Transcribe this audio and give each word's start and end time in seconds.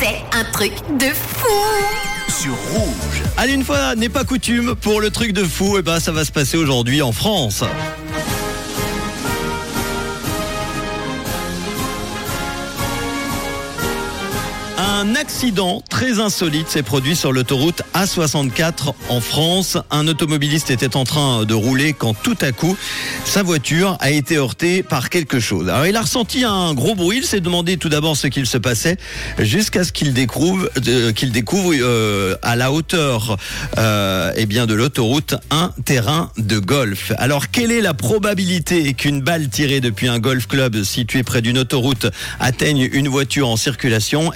C'est 0.00 0.22
un 0.32 0.44
truc 0.52 0.72
de 1.00 1.06
fou 1.06 1.48
sur 2.28 2.54
Rouge. 2.72 3.22
Allez, 3.36 3.54
une 3.54 3.64
fois 3.64 3.96
n'est 3.96 4.08
pas 4.08 4.22
coutume 4.24 4.76
pour 4.76 5.00
le 5.00 5.10
truc 5.10 5.32
de 5.32 5.42
fou, 5.42 5.76
et 5.76 5.82
ben 5.82 5.98
ça 5.98 6.12
va 6.12 6.24
se 6.24 6.30
passer 6.30 6.56
aujourd'hui 6.56 7.02
en 7.02 7.10
France. 7.10 7.64
Un 14.88 15.16
accident 15.16 15.82
très 15.90 16.18
insolite 16.18 16.70
s'est 16.70 16.82
produit 16.82 17.14
sur 17.14 17.30
l'autoroute 17.30 17.82
A64 17.94 18.94
en 19.10 19.20
France. 19.20 19.76
Un 19.90 20.08
automobiliste 20.08 20.70
était 20.70 20.96
en 20.96 21.04
train 21.04 21.44
de 21.44 21.52
rouler 21.52 21.92
quand 21.92 22.14
tout 22.14 22.38
à 22.40 22.52
coup, 22.52 22.74
sa 23.26 23.42
voiture 23.42 23.98
a 24.00 24.10
été 24.10 24.38
heurtée 24.38 24.82
par 24.82 25.10
quelque 25.10 25.40
chose. 25.40 25.68
Alors 25.68 25.86
il 25.86 25.94
a 25.94 26.00
ressenti 26.00 26.42
un 26.42 26.72
gros 26.72 26.94
bruit, 26.94 27.18
il 27.18 27.24
s'est 27.24 27.40
demandé 27.40 27.76
tout 27.76 27.90
d'abord 27.90 28.16
ce 28.16 28.28
qu'il 28.28 28.46
se 28.46 28.56
passait 28.56 28.96
jusqu'à 29.38 29.84
ce 29.84 29.92
qu'il 29.92 30.14
découvre, 30.14 30.70
euh, 30.88 31.12
qu'il 31.12 31.32
découvre 31.32 31.74
euh, 31.74 32.36
à 32.40 32.56
la 32.56 32.72
hauteur 32.72 33.36
euh, 33.76 34.32
eh 34.36 34.46
bien 34.46 34.64
de 34.64 34.72
l'autoroute 34.72 35.34
un 35.50 35.70
terrain 35.84 36.32
de 36.38 36.58
golf. 36.58 37.12
Alors 37.18 37.50
quelle 37.50 37.72
est 37.72 37.82
la 37.82 37.92
probabilité 37.92 38.94
qu'une 38.94 39.20
balle 39.20 39.50
tirée 39.50 39.80
depuis 39.80 40.08
un 40.08 40.18
golf 40.18 40.46
club 40.46 40.82
situé 40.82 41.22
près 41.22 41.42
d'une 41.42 41.58
autoroute 41.58 42.06
atteigne 42.40 42.88
une 42.90 43.08
voiture 43.08 43.50
en 43.50 43.56
circulation? 43.56 44.32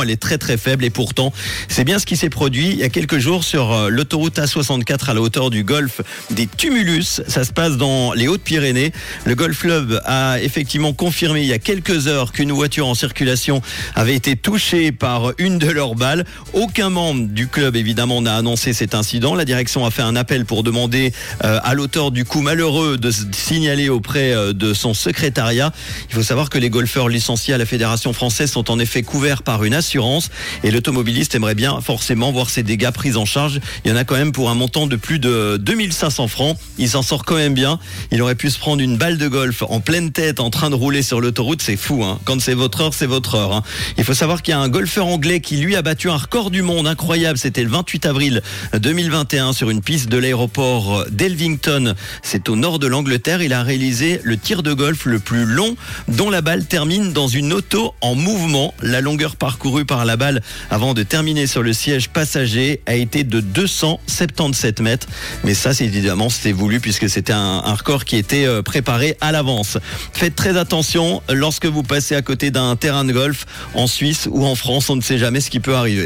Elle 0.00 0.10
est 0.10 0.20
très 0.20 0.38
très 0.38 0.56
faible 0.56 0.84
et 0.84 0.90
pourtant 0.90 1.32
c'est 1.68 1.84
bien 1.84 1.98
ce 1.98 2.06
qui 2.06 2.16
s'est 2.16 2.30
produit 2.30 2.68
il 2.68 2.76
y 2.76 2.84
a 2.84 2.88
quelques 2.88 3.18
jours 3.18 3.42
sur 3.42 3.72
euh, 3.72 3.88
l'autoroute 3.88 4.38
A64 4.38 5.10
à 5.10 5.14
la 5.14 5.20
hauteur 5.20 5.50
du 5.50 5.64
golfe 5.64 6.00
des 6.30 6.46
Tumulus. 6.46 7.22
Ça 7.26 7.44
se 7.44 7.52
passe 7.52 7.76
dans 7.76 8.12
les 8.12 8.28
Hautes-Pyrénées. 8.28 8.92
Le 9.24 9.34
Golf 9.34 9.58
Club 9.58 10.00
a 10.04 10.40
effectivement 10.40 10.92
confirmé 10.92 11.40
il 11.40 11.46
y 11.46 11.52
a 11.52 11.58
quelques 11.58 12.06
heures 12.06 12.32
qu'une 12.32 12.52
voiture 12.52 12.86
en 12.86 12.94
circulation 12.94 13.60
avait 13.94 14.14
été 14.14 14.36
touchée 14.36 14.92
par 14.92 15.32
une 15.38 15.58
de 15.58 15.70
leurs 15.70 15.94
balles. 15.94 16.24
Aucun 16.52 16.90
membre 16.90 17.28
du 17.28 17.48
club 17.48 17.76
évidemment 17.76 18.22
n'a 18.22 18.36
annoncé 18.36 18.72
cet 18.72 18.94
incident. 18.94 19.34
La 19.34 19.44
direction 19.44 19.84
a 19.84 19.90
fait 19.90 20.02
un 20.02 20.16
appel 20.16 20.44
pour 20.44 20.62
demander 20.62 21.12
euh, 21.44 21.58
à 21.62 21.74
l'auteur 21.74 22.10
du 22.10 22.24
coup 22.24 22.40
malheureux 22.40 22.98
de 22.98 23.10
signaler 23.32 23.88
auprès 23.88 24.32
euh, 24.32 24.52
de 24.52 24.74
son 24.74 24.94
secrétariat. 24.94 25.72
Il 26.08 26.14
faut 26.14 26.22
savoir 26.22 26.50
que 26.50 26.58
les 26.58 26.70
golfeurs 26.70 27.08
licenciés 27.08 27.54
à 27.54 27.58
la 27.58 27.66
Fédération 27.66 28.12
française 28.12 28.50
sont 28.50 28.70
en 28.70 28.78
effet 28.78 29.02
couverts 29.02 29.42
par 29.42 29.64
une 29.64 29.74
assurance 29.82 30.30
et 30.62 30.70
l'automobiliste 30.70 31.34
aimerait 31.34 31.56
bien 31.56 31.80
forcément 31.80 32.30
voir 32.30 32.50
ses 32.50 32.62
dégâts 32.62 32.92
pris 32.92 33.16
en 33.16 33.24
charge. 33.24 33.58
Il 33.84 33.90
y 33.90 33.92
en 33.92 33.96
a 33.96 34.04
quand 34.04 34.14
même 34.14 34.30
pour 34.30 34.48
un 34.48 34.54
montant 34.54 34.86
de 34.86 34.94
plus 34.94 35.18
de 35.18 35.56
2500 35.60 36.28
francs. 36.28 36.56
Il 36.78 36.88
s'en 36.88 37.02
sort 37.02 37.24
quand 37.24 37.34
même 37.34 37.52
bien. 37.52 37.80
Il 38.12 38.22
aurait 38.22 38.36
pu 38.36 38.48
se 38.48 38.60
prendre 38.60 38.80
une 38.80 38.96
balle 38.96 39.18
de 39.18 39.26
golf 39.26 39.64
en 39.68 39.80
pleine 39.80 40.12
tête 40.12 40.38
en 40.38 40.50
train 40.50 40.70
de 40.70 40.76
rouler 40.76 41.02
sur 41.02 41.20
l'autoroute. 41.20 41.62
C'est 41.62 41.76
fou. 41.76 42.04
Hein. 42.04 42.20
Quand 42.24 42.40
c'est 42.40 42.54
votre 42.54 42.80
heure, 42.80 42.94
c'est 42.94 43.06
votre 43.06 43.34
heure. 43.34 43.52
Hein. 43.52 43.62
Il 43.98 44.04
faut 44.04 44.14
savoir 44.14 44.42
qu'il 44.42 44.52
y 44.52 44.54
a 44.54 44.60
un 44.60 44.68
golfeur 44.68 45.06
anglais 45.06 45.40
qui 45.40 45.56
lui 45.56 45.74
a 45.74 45.82
battu 45.82 46.10
un 46.10 46.16
record 46.16 46.52
du 46.52 46.62
monde 46.62 46.86
incroyable. 46.86 47.38
C'était 47.38 47.64
le 47.64 47.70
28 47.70 48.06
avril 48.06 48.42
2021 48.78 49.52
sur 49.52 49.68
une 49.68 49.80
piste 49.80 50.08
de 50.08 50.16
l'aéroport 50.16 51.06
d'Elvington. 51.10 51.94
C'est 52.22 52.48
au 52.48 52.54
nord 52.54 52.78
de 52.78 52.86
l'Angleterre. 52.86 53.42
Il 53.42 53.52
a 53.52 53.64
réalisé 53.64 54.20
le 54.22 54.36
tir 54.36 54.62
de 54.62 54.72
golf 54.72 55.06
le 55.06 55.18
plus 55.18 55.44
long 55.44 55.76
dont 56.06 56.30
la 56.30 56.40
balle 56.40 56.66
termine 56.66 57.12
dans 57.12 57.26
une 57.26 57.52
auto 57.52 57.94
en 58.00 58.14
mouvement. 58.14 58.74
La 58.80 59.00
longueur 59.00 59.34
parcourue 59.36 59.71
par 59.84 60.04
la 60.04 60.16
balle 60.16 60.42
avant 60.70 60.94
de 60.94 61.02
terminer 61.02 61.46
sur 61.46 61.62
le 61.62 61.72
siège 61.72 62.08
passager 62.08 62.80
a 62.86 62.94
été 62.94 63.24
de 63.24 63.40
277 63.40 64.80
mètres. 64.80 65.06
Mais 65.44 65.54
ça, 65.54 65.74
c'est 65.74 65.84
évidemment, 65.84 66.28
c'était 66.28 66.52
voulu 66.52 66.80
puisque 66.80 67.08
c'était 67.08 67.32
un, 67.32 67.62
un, 67.64 67.74
record 67.74 68.04
qui 68.04 68.16
était 68.16 68.46
euh, 68.46 68.62
préparé 68.62 69.16
à 69.20 69.32
l'avance. 69.32 69.78
Faites 70.12 70.34
très 70.34 70.56
attention 70.56 71.22
lorsque 71.30 71.66
vous 71.66 71.82
passez 71.82 72.14
à 72.14 72.22
côté 72.22 72.50
d'un 72.50 72.76
terrain 72.76 73.04
de 73.04 73.12
golf 73.12 73.46
en 73.74 73.86
Suisse 73.86 74.28
ou 74.30 74.44
en 74.44 74.54
France. 74.54 74.88
On 74.90 74.96
ne 74.96 75.00
sait 75.02 75.18
jamais 75.18 75.40
ce 75.40 75.50
qui 75.50 75.60
peut 75.60 75.74
arriver. 75.74 76.00